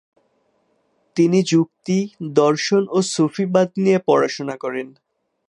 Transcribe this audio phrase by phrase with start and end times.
[1.17, 1.97] তিনি যুক্তি,
[2.33, 4.87] দর্শন ও সুফিবাদ নিয়ে পড়াশোনা করেন।